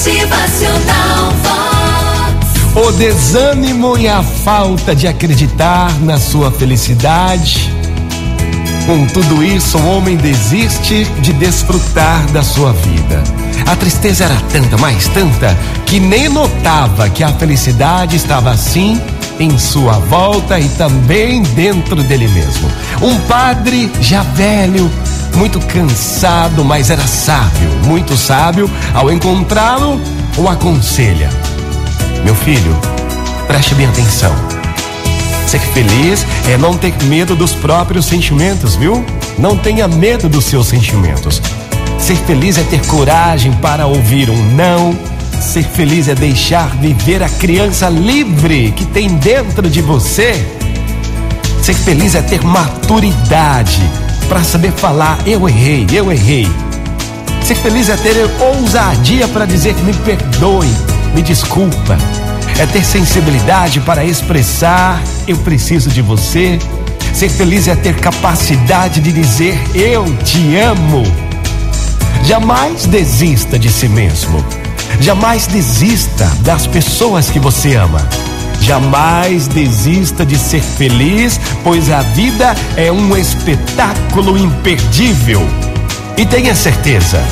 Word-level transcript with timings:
Motivacional 0.00 1.30
Vox. 1.42 2.74
O 2.74 2.92
desânimo 2.92 3.98
e 3.98 4.08
a 4.08 4.22
falta 4.22 4.96
de 4.96 5.06
acreditar 5.06 5.92
na 6.00 6.18
sua 6.18 6.50
felicidade. 6.50 7.70
Com 8.86 9.06
tudo 9.08 9.44
isso, 9.44 9.76
o 9.76 9.86
homem 9.86 10.16
desiste 10.16 11.04
de 11.20 11.34
desfrutar 11.34 12.26
da 12.32 12.42
sua 12.42 12.72
vida. 12.72 13.22
A 13.66 13.76
tristeza 13.76 14.24
era 14.24 14.40
tanta, 14.50 14.78
mais 14.78 15.06
tanta, 15.08 15.54
que 15.84 16.00
nem 16.00 16.30
notava 16.30 17.10
que 17.10 17.22
a 17.22 17.28
felicidade 17.34 18.16
estava 18.16 18.52
assim 18.52 18.98
em 19.38 19.58
sua 19.58 19.98
volta 19.98 20.58
e 20.58 20.66
também 20.70 21.42
dentro 21.42 22.02
dele 22.02 22.28
mesmo. 22.28 22.70
Um 23.02 23.18
padre 23.28 23.92
já 24.00 24.22
velho, 24.22 24.90
muito 25.36 25.60
cansado, 25.60 26.64
mas 26.64 26.90
era 26.90 27.06
sábio, 27.06 27.70
muito 27.84 28.16
sábio, 28.16 28.70
ao 28.94 29.10
encontrá-lo, 29.10 30.00
o 30.36 30.48
aconselha: 30.48 31.30
Meu 32.24 32.34
filho, 32.34 32.76
preste 33.46 33.74
bem 33.74 33.86
atenção. 33.86 34.34
Ser 35.46 35.60
feliz 35.60 36.24
é 36.48 36.56
não 36.56 36.76
ter 36.76 36.94
medo 37.04 37.34
dos 37.34 37.52
próprios 37.52 38.06
sentimentos, 38.06 38.76
viu? 38.76 39.04
Não 39.38 39.56
tenha 39.56 39.88
medo 39.88 40.28
dos 40.28 40.44
seus 40.44 40.68
sentimentos. 40.68 41.42
Ser 41.98 42.16
feliz 42.16 42.56
é 42.56 42.62
ter 42.62 42.86
coragem 42.86 43.52
para 43.54 43.86
ouvir 43.86 44.30
um 44.30 44.54
não. 44.54 44.96
Ser 45.40 45.64
feliz 45.64 46.06
é 46.06 46.14
deixar 46.14 46.68
viver 46.76 47.22
a 47.22 47.28
criança 47.28 47.88
livre 47.88 48.72
que 48.72 48.84
tem 48.84 49.08
dentro 49.16 49.68
de 49.68 49.82
você. 49.82 50.34
Ser 51.62 51.74
feliz 51.74 52.14
é 52.14 52.22
ter 52.22 52.42
maturidade 52.44 53.82
para 54.30 54.44
saber 54.44 54.70
falar: 54.72 55.18
eu 55.26 55.46
errei, 55.48 55.86
eu 55.92 56.10
errei. 56.10 56.48
Ser 57.42 57.56
feliz 57.56 57.88
é 57.88 57.96
ter 57.96 58.14
ousadia 58.40 59.26
para 59.26 59.44
dizer 59.44 59.74
me 59.82 59.92
perdoe, 59.92 60.70
me 61.14 61.20
desculpa. 61.20 61.98
É 62.56 62.64
ter 62.64 62.84
sensibilidade 62.84 63.80
para 63.80 64.04
expressar: 64.04 65.02
eu 65.26 65.36
preciso 65.38 65.90
de 65.90 66.00
você. 66.00 66.58
Ser 67.12 67.28
feliz 67.28 67.66
é 67.66 67.74
ter 67.74 67.96
capacidade 67.96 69.00
de 69.00 69.12
dizer: 69.12 69.60
eu 69.74 70.04
te 70.24 70.56
amo. 70.56 71.02
Jamais 72.22 72.86
desista 72.86 73.58
de 73.58 73.68
si 73.68 73.88
mesmo. 73.88 74.44
Jamais 75.00 75.46
desista 75.48 76.26
das 76.42 76.66
pessoas 76.68 77.30
que 77.30 77.40
você 77.40 77.74
ama. 77.74 78.06
Jamais 78.60 79.48
desista 79.48 80.24
de 80.24 80.38
ser 80.38 80.60
feliz, 80.60 81.40
pois 81.64 81.90
a 81.90 82.02
vida 82.02 82.54
é 82.76 82.92
um 82.92 83.16
espetáculo 83.16 84.38
imperdível. 84.38 85.40
E 86.16 86.26
tenha 86.26 86.54
certeza, 86.54 87.22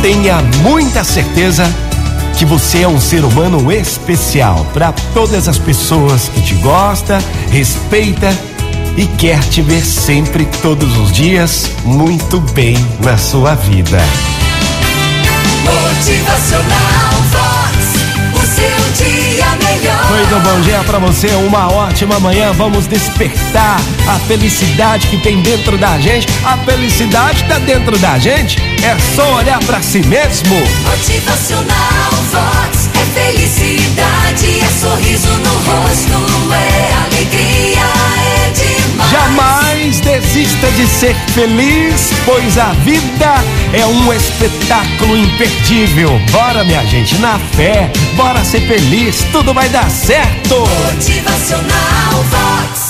tenha 0.00 0.40
muita 0.62 1.02
certeza 1.02 1.68
que 2.36 2.44
você 2.44 2.82
é 2.82 2.88
um 2.88 3.00
ser 3.00 3.24
humano 3.24 3.70
especial 3.70 4.66
para 4.72 4.92
todas 5.12 5.46
as 5.46 5.58
pessoas 5.58 6.28
que 6.28 6.40
te 6.40 6.54
gosta, 6.54 7.22
respeita 7.50 8.34
e 8.96 9.06
quer 9.18 9.40
te 9.40 9.60
ver 9.62 9.84
sempre, 9.84 10.46
todos 10.62 10.96
os 10.96 11.12
dias, 11.12 11.70
muito 11.84 12.40
bem 12.40 12.76
na 13.04 13.18
sua 13.18 13.54
vida. 13.54 13.98
Motivacional 15.64 17.12
Vox. 17.30 17.69
Bom 20.42 20.60
dia 20.60 20.82
para 20.84 20.98
você, 20.98 21.28
uma 21.46 21.70
ótima 21.72 22.18
manhã. 22.18 22.52
Vamos 22.52 22.86
despertar 22.86 23.80
a 24.08 24.18
felicidade 24.20 25.06
que 25.08 25.18
tem 25.18 25.40
dentro 25.40 25.76
da 25.78 25.98
gente. 25.98 26.26
A 26.44 26.56
felicidade 26.58 27.44
tá 27.44 27.58
dentro 27.58 27.98
da 27.98 28.18
gente. 28.18 28.58
É 28.82 28.96
só 29.14 29.36
olhar 29.36 29.58
para 29.64 29.80
si 29.82 30.00
mesmo. 30.06 30.54
Motivacional 30.88 31.59
desista 40.40 40.70
de 40.70 40.86
ser 40.86 41.14
feliz, 41.34 42.10
pois 42.24 42.56
a 42.56 42.72
vida 42.84 43.34
é 43.74 43.84
um 43.84 44.12
espetáculo 44.12 45.16
imperdível. 45.16 46.18
Bora, 46.30 46.64
minha 46.64 46.82
gente, 46.86 47.18
na 47.18 47.38
fé, 47.38 47.90
bora 48.16 48.42
ser 48.42 48.60
feliz, 48.62 49.22
tudo 49.32 49.52
vai 49.52 49.68
dar 49.68 49.90
certo. 49.90 50.66
Motivacional 50.94 52.24
Vox. 52.30 52.80